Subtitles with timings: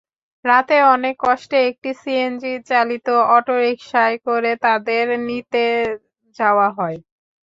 [0.45, 3.07] রাতে অনেক কষ্টে একটি সিএনজিচালিত
[3.35, 5.65] অটোরিকশায় করে তাঁদের নিতে
[6.35, 6.97] যাওয়া হয়।